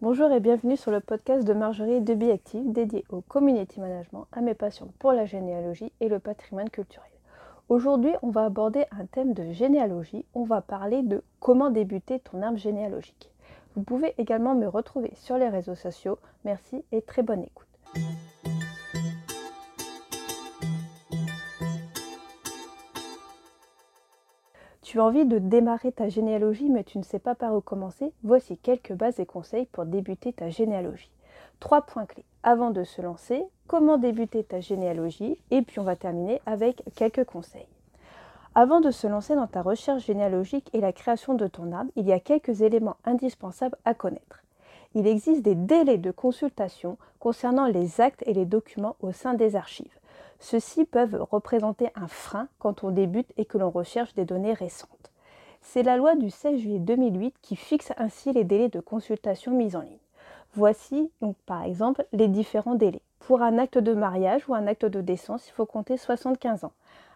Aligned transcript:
Bonjour 0.00 0.30
et 0.30 0.38
bienvenue 0.38 0.76
sur 0.76 0.92
le 0.92 1.00
podcast 1.00 1.44
de 1.44 1.52
Marjorie 1.52 2.00
de 2.00 2.14
Biactive 2.14 2.70
dédié 2.70 3.04
au 3.08 3.20
community 3.20 3.80
management, 3.80 4.28
à 4.30 4.40
mes 4.40 4.54
passions 4.54 4.92
pour 5.00 5.10
la 5.10 5.26
généalogie 5.26 5.92
et 5.98 6.08
le 6.08 6.20
patrimoine 6.20 6.70
culturel. 6.70 7.10
Aujourd'hui, 7.68 8.12
on 8.22 8.30
va 8.30 8.44
aborder 8.44 8.84
un 8.92 9.06
thème 9.06 9.34
de 9.34 9.50
généalogie. 9.50 10.24
On 10.34 10.44
va 10.44 10.60
parler 10.60 11.02
de 11.02 11.24
comment 11.40 11.70
débuter 11.70 12.20
ton 12.20 12.42
arbre 12.42 12.58
généalogique. 12.58 13.32
Vous 13.74 13.82
pouvez 13.82 14.14
également 14.18 14.54
me 14.54 14.68
retrouver 14.68 15.10
sur 15.16 15.36
les 15.36 15.48
réseaux 15.48 15.74
sociaux. 15.74 16.20
Merci 16.44 16.84
et 16.92 17.02
très 17.02 17.24
bonne 17.24 17.42
écoute. 17.42 17.67
Tu 24.88 25.00
as 25.00 25.04
envie 25.04 25.26
de 25.26 25.38
démarrer 25.38 25.92
ta 25.92 26.08
généalogie 26.08 26.70
mais 26.70 26.82
tu 26.82 26.96
ne 26.96 27.02
sais 27.02 27.18
pas 27.18 27.34
par 27.34 27.54
où 27.54 27.60
commencer 27.60 28.10
Voici 28.22 28.56
quelques 28.56 28.94
bases 28.94 29.20
et 29.20 29.26
conseils 29.26 29.66
pour 29.66 29.84
débuter 29.84 30.32
ta 30.32 30.48
généalogie. 30.48 31.10
Trois 31.60 31.82
points 31.82 32.06
clés. 32.06 32.24
Avant 32.42 32.70
de 32.70 32.84
se 32.84 33.02
lancer, 33.02 33.44
comment 33.66 33.98
débuter 33.98 34.44
ta 34.44 34.60
généalogie? 34.60 35.36
Et 35.50 35.60
puis 35.60 35.78
on 35.78 35.82
va 35.82 35.94
terminer 35.94 36.40
avec 36.46 36.82
quelques 36.96 37.24
conseils. 37.24 37.68
Avant 38.54 38.80
de 38.80 38.90
se 38.90 39.06
lancer 39.06 39.34
dans 39.34 39.46
ta 39.46 39.60
recherche 39.60 40.06
généalogique 40.06 40.70
et 40.72 40.80
la 40.80 40.94
création 40.94 41.34
de 41.34 41.46
ton 41.48 41.70
arbre, 41.72 41.90
il 41.94 42.06
y 42.06 42.12
a 42.14 42.18
quelques 42.18 42.62
éléments 42.62 42.96
indispensables 43.04 43.76
à 43.84 43.92
connaître. 43.92 44.42
Il 44.94 45.06
existe 45.06 45.42
des 45.42 45.54
délais 45.54 45.98
de 45.98 46.10
consultation 46.10 46.96
concernant 47.20 47.66
les 47.66 48.00
actes 48.00 48.24
et 48.24 48.32
les 48.32 48.46
documents 48.46 48.96
au 49.02 49.12
sein 49.12 49.34
des 49.34 49.54
archives. 49.54 49.97
Ceux-ci 50.38 50.84
peuvent 50.84 51.26
représenter 51.30 51.90
un 51.94 52.08
frein 52.08 52.48
quand 52.58 52.84
on 52.84 52.90
débute 52.90 53.32
et 53.36 53.44
que 53.44 53.58
l'on 53.58 53.70
recherche 53.70 54.14
des 54.14 54.24
données 54.24 54.52
récentes. 54.52 55.10
C'est 55.60 55.82
la 55.82 55.96
loi 55.96 56.14
du 56.14 56.30
16 56.30 56.60
juillet 56.60 56.78
2008 56.78 57.34
qui 57.42 57.56
fixe 57.56 57.92
ainsi 57.96 58.32
les 58.32 58.44
délais 58.44 58.68
de 58.68 58.80
consultation 58.80 59.52
mis 59.52 59.74
en 59.76 59.80
ligne. 59.80 59.98
Voici 60.54 61.10
donc 61.20 61.36
par 61.44 61.64
exemple 61.64 62.06
les 62.12 62.28
différents 62.28 62.74
délais. 62.74 63.02
Pour 63.20 63.42
un 63.42 63.58
acte 63.58 63.78
de 63.78 63.92
mariage 63.92 64.48
ou 64.48 64.54
un 64.54 64.66
acte 64.66 64.86
de 64.86 65.00
décence, 65.00 65.48
il 65.48 65.52
faut 65.52 65.66
compter 65.66 65.96
75 65.96 66.64
ans. 66.64 66.72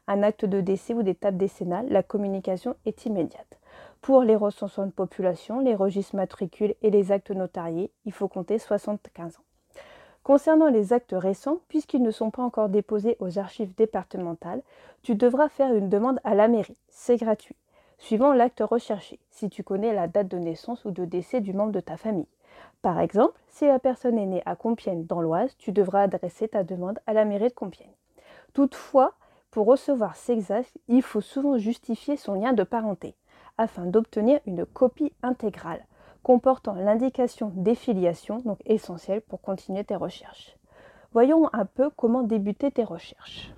Un 0.09 0.23
acte 0.23 0.45
de 0.45 0.61
décès 0.61 0.95
ou 0.95 1.03
d'étape 1.03 1.37
décennale, 1.37 1.87
la 1.89 2.03
communication 2.03 2.75
est 2.85 3.07
immédiate. 3.07 3.59
Pour 4.01 4.23
les 4.23 4.37
recensements 4.37 4.87
de 4.87 4.93
population, 4.93 5.61
les 5.61 5.77
registres 5.77 6.17
matricules 6.17 6.75
et 6.83 6.91
les 6.91 7.13
actes 7.13 7.31
notariés, 7.31 7.91
il 8.05 8.13
faut 8.13 8.29
compter 8.29 8.59
75 8.59 9.37
ans. 9.37 9.45
Concernant 10.23 10.69
les 10.69 10.93
actes 10.93 11.15
récents, 11.17 11.59
puisqu'ils 11.69 12.03
ne 12.03 12.13
sont 12.13 12.31
pas 12.31 12.43
encore 12.43 12.69
déposés 12.69 13.17
aux 13.19 13.41
archives 13.41 13.75
départementales, 13.75 14.63
tu 15.03 15.17
devras 15.17 15.49
faire 15.49 15.75
une 15.75 15.89
demande 15.89 16.21
à 16.23 16.37
la 16.37 16.47
mairie. 16.47 16.77
C'est 16.89 17.17
gratuit. 17.17 17.57
Suivant 17.99 18.33
l'acte 18.33 18.63
recherché, 18.65 19.19
si 19.31 19.51
tu 19.51 19.65
connais 19.65 19.93
la 19.93 20.07
date 20.07 20.29
de 20.29 20.39
naissance 20.39 20.85
ou 20.85 20.93
de 20.93 21.05
décès 21.05 21.41
du 21.41 21.53
membre 21.53 21.73
de 21.73 21.81
ta 21.81 21.97
famille. 21.97 22.29
Par 22.83 23.01
exemple, 23.01 23.41
si 23.49 23.67
la 23.67 23.79
personne 23.79 24.19
est 24.19 24.27
née 24.27 24.43
à 24.47 24.55
Compiègne 24.55 25.07
dans 25.07 25.21
l'Oise, 25.21 25.57
tu 25.59 25.73
devras 25.73 26.03
adresser 26.03 26.49
ta 26.49 26.63
demande 26.63 27.01
à 27.07 27.13
la 27.13 27.25
mairie 27.25 27.49
de 27.49 27.55
Compiègne. 27.55 27.91
Toutefois, 28.53 29.15
pour 29.51 29.67
recevoir 29.67 30.17
ces 30.17 30.53
actes, 30.53 30.79
il 30.89 31.03
faut 31.03 31.21
souvent 31.21 31.59
justifier 31.59 32.17
son 32.17 32.35
lien 32.35 32.53
de 32.53 32.63
parenté 32.63 33.15
afin 33.59 33.87
d'obtenir 33.87 34.41
une 34.47 34.67
copie 34.67 35.13
intégrale 35.23 35.85
comportant 36.23 36.75
l'indication 36.75 37.53
des 37.55 37.75
filiations, 37.75 38.39
donc 38.39 38.59
essentielle 38.65 39.21
pour 39.21 39.41
continuer 39.41 39.85
tes 39.85 39.97
recherches. 39.97 40.57
Voyons 41.13 41.51
un 41.53 41.67
peu 41.67 41.91
comment 41.91 42.23
débuter 42.23 42.71
tes 42.71 42.85
recherches. 42.85 43.53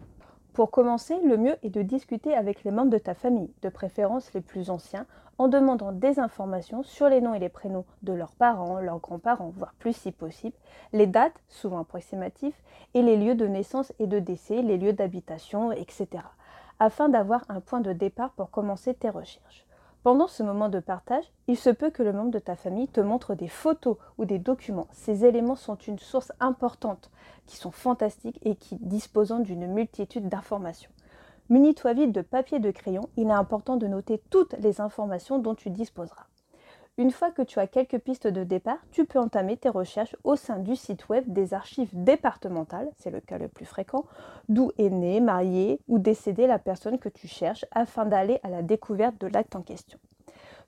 Pour 0.55 0.71
commencer, 0.71 1.17
le 1.25 1.37
mieux 1.37 1.57
est 1.63 1.71
de 1.71 1.83
discuter 1.83 2.35
avec 2.35 2.65
les 2.65 2.71
membres 2.71 2.91
de 2.91 2.99
ta 2.99 3.15
famille, 3.15 3.53
de 3.63 3.69
préférence 3.69 4.33
les 4.35 4.41
plus 4.41 4.71
anciens, 4.71 5.07
en 5.39 5.49
demandant 5.49 5.93
des 5.93 6.21
informations 6.21 6.83
sur 6.85 7.09
les 7.09 7.21
noms 7.21 7.35
et 7.35 7.41
les 7.41 7.49
prénoms 7.49 7.85
de 8.03 8.13
leurs 8.13 8.33
parents, 8.33 8.79
leurs 8.79 9.01
grands-parents, 9.01 9.53
voire 9.57 9.75
plus 9.79 9.97
si 9.97 10.13
possible, 10.13 10.57
les 10.93 11.07
dates, 11.09 11.41
souvent 11.49 11.81
approximatifs, 11.81 12.63
et 12.95 13.03
les 13.03 13.17
lieux 13.17 13.35
de 13.35 13.47
naissance 13.47 13.93
et 13.99 14.07
de 14.07 14.21
décès, 14.21 14.63
les 14.63 14.79
lieux 14.79 14.93
d'habitation, 14.93 15.73
etc., 15.73 16.07
afin 16.79 17.09
d'avoir 17.09 17.45
un 17.49 17.61
point 17.61 17.81
de 17.81 17.93
départ 17.93 18.31
pour 18.31 18.51
commencer 18.51 18.95
tes 18.95 19.11
recherches. 19.11 19.65
Pendant 20.05 20.29
ce 20.29 20.43
moment 20.43 20.69
de 20.69 20.81
partage, 20.81 21.25
il 21.49 21.57
se 21.57 21.71
peut 21.71 21.89
que 21.89 22.03
le 22.03 22.13
membre 22.13 22.31
de 22.31 22.39
ta 22.39 22.57
famille 22.57 22.89
te 22.89 23.01
montre 23.01 23.35
des 23.35 23.49
photos 23.49 23.97
ou 24.19 24.27
des 24.27 24.39
documents. 24.39 24.87
Ces 24.93 25.25
éléments 25.25 25.57
sont 25.57 25.77
une 25.77 25.99
source 25.99 26.31
importante, 26.41 27.11
qui 27.47 27.57
sont 27.57 27.71
fantastiques 27.71 28.39
et 28.45 28.55
qui 28.55 28.77
disposant 28.77 29.39
d'une 29.39 29.67
multitude 29.67 30.29
d'informations. 30.29 30.91
Munis-toi 31.49 31.95
vite 31.95 32.13
de 32.13 32.21
papier 32.21 32.59
et 32.59 32.61
de 32.61 32.71
crayon, 32.71 33.09
il 33.17 33.29
est 33.29 33.33
important 33.33 33.79
de 33.79 33.87
noter 33.87 34.21
toutes 34.29 34.53
les 34.59 34.83
informations 34.83 35.39
dont 35.39 35.55
tu 35.55 35.71
disposeras. 35.71 36.27
Une 36.97 37.11
fois 37.11 37.33
que 37.33 37.43
tu 37.43 37.59
as 37.59 37.67
quelques 37.67 37.99
pistes 37.99 38.29
de 38.29 38.45
départ, 38.45 38.79
tu 38.93 39.05
peux 39.05 39.19
entamer 39.19 39.57
tes 39.57 39.69
recherches 39.69 40.15
au 40.23 40.37
sein 40.37 40.61
du 40.61 40.77
site 40.77 41.09
web 41.09 41.25
des 41.27 41.53
archives 41.53 41.91
départementales, 41.93 42.89
c'est 42.99 43.11
le 43.11 43.21
cas 43.21 43.37
le 43.37 43.49
plus 43.49 43.65
fréquent, 43.65 44.05
d'où 44.49 44.71
est 44.79 44.91
née, 44.91 45.21
mariée 45.21 45.81
ou 45.89 45.99
décédée 45.99 46.47
la 46.47 46.61
personne 46.61 47.01
que 47.01 47.09
tu 47.09 47.27
cherches 47.27 47.65
afin 47.73 48.05
d'aller 48.05 48.39
à 48.45 48.49
la 48.49 48.63
découverte 48.63 49.21
de 49.21 49.27
l'acte 49.27 49.57
en 49.57 49.63
question. 49.63 49.99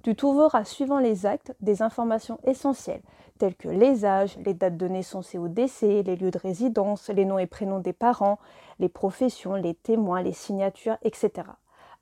Tu 0.03 0.17
trouveras 0.17 0.65
suivant 0.65 0.99
les 0.99 1.27
actes 1.27 1.55
des 1.61 1.81
informations 1.81 2.41
essentielles 2.45 3.03
telles 3.39 3.55
que 3.55 3.69
les 3.69 4.05
âges, 4.05 4.37
les 4.45 4.55
dates 4.55 4.77
de 4.77 4.89
naissance 4.89 5.33
et 5.35 5.39
au 5.39 5.47
décès, 5.47 6.03
les 6.03 6.17
lieux 6.17 6.33
de 6.33 6.39
résidence, 6.39 7.09
les 7.09 7.25
noms 7.25 7.39
et 7.39 7.47
prénoms 7.47 7.81
des 7.81 7.93
parents, 7.93 8.39
les 8.81 8.89
professions, 8.89 9.55
les 9.55 9.75
témoins, 9.75 10.23
les 10.23 10.33
signatures, 10.33 10.97
etc. 11.03 11.51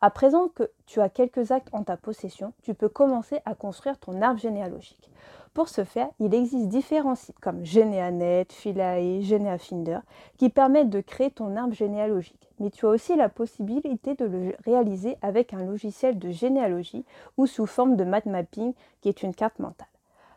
À 0.05 0.11
présent 0.11 0.49
que 0.49 0.71
tu 0.85 1.01
as 1.01 1.09
quelques 1.09 1.51
actes 1.51 1.73
en 1.73 1.83
ta 1.83 1.97
possession, 1.97 2.53
tu 2.61 2.75
peux 2.75 2.91
commencer 2.91 3.41
à 3.47 3.55
construire 3.55 3.99
ton 3.99 4.21
arbre 4.21 4.39
généalogique. 4.39 5.11
Pour 5.55 5.71
ce 5.71 5.83
faire, 5.83 6.11
il 6.21 6.35
existe 6.35 6.69
différents 6.69 7.15
sites 7.15 7.41
comme 7.41 7.65
Geneanet, 7.65 8.49
Philae, 8.51 9.23
Geneafinder 9.23 10.01
qui 10.37 10.51
permettent 10.51 10.91
de 10.91 11.01
créer 11.01 11.31
ton 11.31 11.57
arbre 11.57 11.73
généalogique. 11.73 12.51
Mais 12.61 12.69
tu 12.69 12.85
as 12.85 12.91
aussi 12.91 13.17
la 13.17 13.31
possibilité 13.31 14.15
de 14.15 14.27
le 14.27 14.53
réaliser 14.67 15.17
avec 15.23 15.55
un 15.55 15.65
logiciel 15.65 16.19
de 16.19 16.31
généalogie 16.31 17.07
ou 17.39 17.47
sous 17.47 17.65
forme 17.65 17.97
de 17.97 18.05
map 18.05 18.21
mapping 18.27 18.75
qui 19.01 19.09
est 19.09 19.23
une 19.23 19.35
carte 19.35 19.59
mentale. 19.59 19.89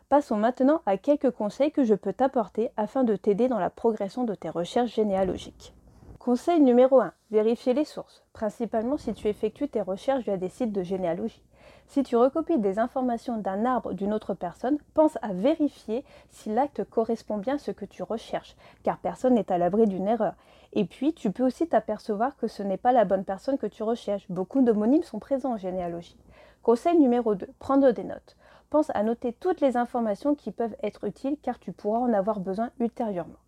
Passons 0.08 0.36
maintenant 0.36 0.80
à 0.86 0.96
quelques 0.96 1.30
conseils 1.30 1.72
que 1.72 1.84
je 1.84 1.94
peux 1.94 2.14
t'apporter 2.14 2.70
afin 2.78 3.04
de 3.04 3.16
t'aider 3.16 3.48
dans 3.48 3.60
la 3.60 3.68
progression 3.68 4.24
de 4.24 4.34
tes 4.34 4.48
recherches 4.48 4.94
généalogiques. 4.94 5.74
Conseil 6.18 6.60
numéro 6.60 7.00
1. 7.00 7.12
Vérifier 7.30 7.74
les 7.74 7.84
sources, 7.84 8.24
principalement 8.32 8.96
si 8.96 9.14
tu 9.14 9.28
effectues 9.28 9.68
tes 9.68 9.80
recherches 9.80 10.24
via 10.24 10.36
des 10.36 10.48
sites 10.48 10.72
de 10.72 10.82
généalogie. 10.82 11.44
Si 11.86 12.02
tu 12.02 12.16
recopies 12.16 12.58
des 12.58 12.80
informations 12.80 13.38
d'un 13.38 13.64
arbre 13.64 13.92
d'une 13.92 14.12
autre 14.12 14.34
personne, 14.34 14.78
pense 14.94 15.16
à 15.22 15.32
vérifier 15.32 16.04
si 16.30 16.50
l'acte 16.52 16.82
correspond 16.82 17.38
bien 17.38 17.54
à 17.54 17.58
ce 17.58 17.70
que 17.70 17.84
tu 17.84 18.02
recherches, 18.02 18.56
car 18.82 18.98
personne 18.98 19.34
n'est 19.34 19.52
à 19.52 19.58
l'abri 19.58 19.86
d'une 19.86 20.08
erreur. 20.08 20.34
Et 20.72 20.86
puis, 20.86 21.14
tu 21.14 21.30
peux 21.30 21.46
aussi 21.46 21.68
t'apercevoir 21.68 22.36
que 22.36 22.48
ce 22.48 22.64
n'est 22.64 22.76
pas 22.76 22.92
la 22.92 23.04
bonne 23.04 23.24
personne 23.24 23.56
que 23.56 23.68
tu 23.68 23.84
recherches. 23.84 24.28
Beaucoup 24.28 24.60
d'homonymes 24.60 25.04
sont 25.04 25.20
présents 25.20 25.52
en 25.52 25.56
généalogie. 25.56 26.18
Conseil 26.64 26.98
numéro 26.98 27.36
2. 27.36 27.46
Prendre 27.60 27.92
des 27.92 28.04
notes. 28.04 28.36
Pense 28.70 28.90
à 28.92 29.04
noter 29.04 29.32
toutes 29.32 29.60
les 29.60 29.76
informations 29.76 30.34
qui 30.34 30.50
peuvent 30.50 30.76
être 30.82 31.04
utiles 31.04 31.36
car 31.40 31.60
tu 31.60 31.70
pourras 31.72 32.00
en 32.00 32.12
avoir 32.12 32.40
besoin 32.40 32.70
ultérieurement. 32.80 33.38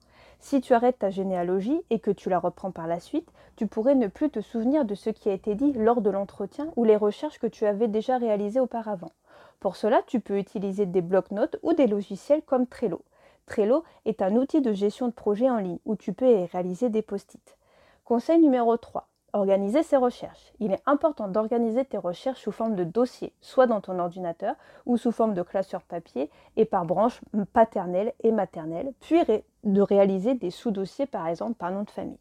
Si 0.41 0.63
tu 0.63 0.73
arrêtes 0.73 0.99
ta 0.99 1.11
généalogie 1.11 1.83
et 1.91 2.01
que 2.01 2.11
tu 2.11 2.31
la 2.31 2.39
reprends 2.39 2.71
par 2.71 2.87
la 2.87 2.99
suite, 2.99 3.31
tu 3.57 3.67
pourrais 3.67 3.95
ne 3.95 4.09
plus 4.09 4.31
te 4.31 4.41
souvenir 4.41 4.87
de 4.87 4.95
ce 4.95 5.11
qui 5.11 5.29
a 5.29 5.35
été 5.35 5.55
dit 5.55 5.73
lors 5.75 6.01
de 6.01 6.09
l'entretien 6.09 6.73
ou 6.77 6.85
les 6.85 6.97
recherches 6.97 7.39
que 7.39 7.47
tu 7.47 7.67
avais 7.67 7.89
déjà 7.89 8.17
réalisées 8.17 8.59
auparavant. 8.59 9.13
Pour 9.61 9.77
cela, 9.77 10.01
tu 10.07 10.19
peux 10.19 10.39
utiliser 10.39 10.87
des 10.87 11.03
blocs-notes 11.03 11.59
ou 11.63 11.75
des 11.75 11.87
logiciels 11.87 12.43
comme 12.43 12.67
Trello. 12.67 13.03
Trello 13.45 13.85
est 14.07 14.23
un 14.23 14.35
outil 14.37 14.63
de 14.63 14.73
gestion 14.73 15.09
de 15.09 15.13
projet 15.13 15.51
en 15.51 15.59
ligne 15.59 15.79
où 15.85 15.95
tu 15.95 16.15
peux 16.15 16.47
réaliser 16.51 16.89
des 16.89 17.03
post-it. 17.03 17.59
Conseil 18.05 18.39
numéro 18.39 18.77
3. 18.77 19.10
Organiser 19.33 19.85
ses 19.85 19.97
recherches. 19.97 20.53
Il 20.59 20.73
est 20.73 20.83
important 20.87 21.29
d'organiser 21.29 21.85
tes 21.85 21.99
recherches 21.99 22.41
sous 22.41 22.51
forme 22.51 22.75
de 22.75 22.83
dossier, 22.83 23.33
soit 23.41 23.69
dans 23.69 23.81
ton 23.81 23.99
ordinateur 24.01 24.57
ou 24.87 24.97
sous 24.97 25.13
forme 25.13 25.35
de 25.35 25.43
classeur 25.43 25.83
papier 25.83 26.31
et 26.57 26.65
par 26.65 26.85
branche 26.85 27.21
paternelle 27.53 28.13
et 28.25 28.33
maternelle, 28.33 28.93
puis 29.01 29.21
de 29.63 29.81
réaliser 29.81 30.35
des 30.35 30.51
sous-dossiers 30.51 31.07
par 31.07 31.29
exemple 31.29 31.55
par 31.55 31.71
nom 31.71 31.85
de 31.85 31.91
famille. 31.91 32.19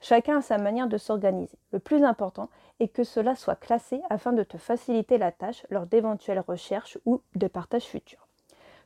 Chacun 0.00 0.38
a 0.38 0.42
sa 0.42 0.58
manière 0.58 0.86
de 0.86 0.98
s'organiser. 0.98 1.58
Le 1.72 1.80
plus 1.80 2.04
important 2.04 2.50
est 2.78 2.88
que 2.88 3.04
cela 3.04 3.34
soit 3.34 3.56
classé 3.56 4.00
afin 4.08 4.32
de 4.32 4.42
te 4.42 4.58
faciliter 4.58 5.18
la 5.18 5.32
tâche 5.32 5.66
lors 5.70 5.86
d'éventuelles 5.86 6.44
recherches 6.46 6.98
ou 7.04 7.20
de 7.34 7.48
partages 7.48 7.86
futurs. 7.86 8.28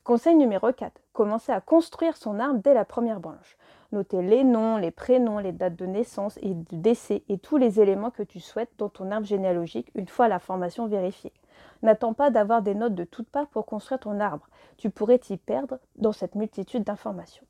Conseil 0.04 0.36
numéro 0.36 0.72
4. 0.72 1.02
Commencer 1.12 1.52
à 1.52 1.60
construire 1.60 2.16
son 2.16 2.40
arbre 2.40 2.60
dès 2.62 2.72
la 2.72 2.86
première 2.86 3.20
branche. 3.20 3.57
Notez 3.90 4.20
les 4.20 4.44
noms, 4.44 4.76
les 4.76 4.90
prénoms, 4.90 5.38
les 5.38 5.52
dates 5.52 5.76
de 5.76 5.86
naissance 5.86 6.38
et 6.42 6.52
de 6.52 6.76
décès 6.76 7.22
et 7.30 7.38
tous 7.38 7.56
les 7.56 7.80
éléments 7.80 8.10
que 8.10 8.22
tu 8.22 8.38
souhaites 8.38 8.72
dans 8.76 8.90
ton 8.90 9.10
arbre 9.10 9.26
généalogique 9.26 9.90
une 9.94 10.08
fois 10.08 10.28
la 10.28 10.38
formation 10.38 10.86
vérifiée. 10.86 11.32
N'attends 11.82 12.12
pas 12.12 12.30
d'avoir 12.30 12.60
des 12.60 12.74
notes 12.74 12.94
de 12.94 13.04
toutes 13.04 13.30
parts 13.30 13.48
pour 13.48 13.64
construire 13.64 14.00
ton 14.00 14.20
arbre. 14.20 14.46
Tu 14.76 14.90
pourrais 14.90 15.18
t'y 15.18 15.38
perdre 15.38 15.78
dans 15.96 16.12
cette 16.12 16.34
multitude 16.34 16.84
d'informations. 16.84 17.46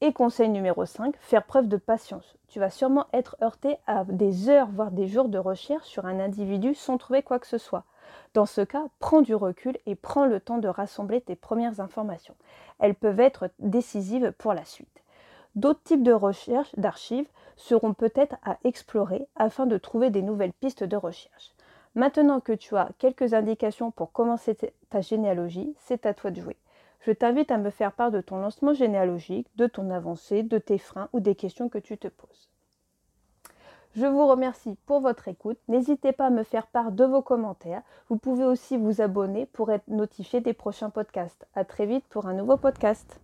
Et 0.00 0.14
conseil 0.14 0.48
numéro 0.48 0.86
5, 0.86 1.14
faire 1.20 1.44
preuve 1.44 1.68
de 1.68 1.76
patience. 1.76 2.34
Tu 2.48 2.58
vas 2.58 2.70
sûrement 2.70 3.06
être 3.12 3.36
heurté 3.42 3.76
à 3.86 4.04
des 4.04 4.48
heures, 4.48 4.68
voire 4.72 4.90
des 4.90 5.06
jours 5.06 5.28
de 5.28 5.38
recherche 5.38 5.86
sur 5.86 6.06
un 6.06 6.18
individu 6.18 6.74
sans 6.74 6.96
trouver 6.96 7.22
quoi 7.22 7.38
que 7.38 7.46
ce 7.46 7.58
soit. 7.58 7.84
Dans 8.32 8.46
ce 8.46 8.62
cas, 8.62 8.86
prends 9.00 9.20
du 9.20 9.34
recul 9.34 9.76
et 9.84 9.96
prends 9.96 10.24
le 10.24 10.40
temps 10.40 10.58
de 10.58 10.68
rassembler 10.68 11.20
tes 11.20 11.36
premières 11.36 11.80
informations. 11.80 12.34
Elles 12.78 12.94
peuvent 12.94 13.20
être 13.20 13.50
décisives 13.58 14.32
pour 14.38 14.54
la 14.54 14.64
suite. 14.64 15.01
D'autres 15.54 15.82
types 15.82 16.02
de 16.02 16.12
recherches 16.12 16.74
d'archives 16.76 17.28
seront 17.56 17.92
peut-être 17.92 18.36
à 18.44 18.58
explorer 18.64 19.28
afin 19.36 19.66
de 19.66 19.76
trouver 19.76 20.10
des 20.10 20.22
nouvelles 20.22 20.52
pistes 20.54 20.84
de 20.84 20.96
recherche. 20.96 21.52
Maintenant 21.94 22.40
que 22.40 22.52
tu 22.52 22.76
as 22.76 22.88
quelques 22.98 23.34
indications 23.34 23.90
pour 23.90 24.12
commencer 24.12 24.56
ta 24.88 25.02
généalogie, 25.02 25.74
c'est 25.78 26.06
à 26.06 26.14
toi 26.14 26.30
de 26.30 26.40
jouer. 26.40 26.56
Je 27.00 27.12
t'invite 27.12 27.50
à 27.50 27.58
me 27.58 27.70
faire 27.70 27.92
part 27.92 28.10
de 28.10 28.20
ton 28.20 28.38
lancement 28.38 28.72
généalogique, 28.72 29.48
de 29.56 29.66
ton 29.66 29.90
avancée, 29.90 30.42
de 30.42 30.58
tes 30.58 30.78
freins 30.78 31.08
ou 31.12 31.20
des 31.20 31.34
questions 31.34 31.68
que 31.68 31.78
tu 31.78 31.98
te 31.98 32.08
poses. 32.08 32.48
Je 33.94 34.06
vous 34.06 34.26
remercie 34.26 34.78
pour 34.86 35.00
votre 35.00 35.28
écoute. 35.28 35.58
N'hésitez 35.68 36.12
pas 36.12 36.26
à 36.26 36.30
me 36.30 36.44
faire 36.44 36.66
part 36.66 36.92
de 36.92 37.04
vos 37.04 37.20
commentaires. 37.20 37.82
Vous 38.08 38.16
pouvez 38.16 38.44
aussi 38.44 38.78
vous 38.78 39.02
abonner 39.02 39.44
pour 39.44 39.70
être 39.70 39.86
notifié 39.88 40.40
des 40.40 40.54
prochains 40.54 40.88
podcasts. 40.88 41.46
À 41.54 41.64
très 41.64 41.84
vite 41.84 42.04
pour 42.08 42.26
un 42.26 42.32
nouveau 42.32 42.56
podcast. 42.56 43.20